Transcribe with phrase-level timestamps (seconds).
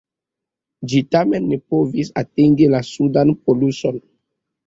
[0.93, 4.01] Ĝi tamen ne provis atingi la sudan poluson.